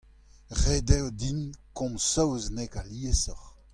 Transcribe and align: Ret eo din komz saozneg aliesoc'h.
Ret 0.61 0.87
eo 0.97 1.07
din 1.19 1.39
komz 1.77 2.01
saozneg 2.13 2.71
aliesoc'h. 2.81 3.47